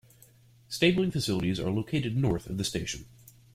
Stabling 0.67 1.11
facilities 1.11 1.59
are 1.59 1.69
located 1.69 2.17
north 2.17 2.47
of 2.49 2.57
the 2.57 2.63
station. 2.63 3.05